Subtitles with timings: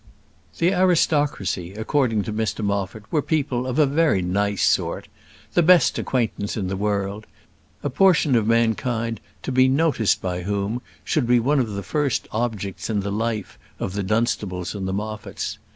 [0.57, 5.07] The aristocracy, according to Mr Moffat, were people of a very nice sort;
[5.53, 7.27] the best acquaintance in the world;
[7.83, 12.27] a portion of mankind to be noticed by whom should be one of the first
[12.31, 15.59] objects in the life of the Dunstables and the Moffats.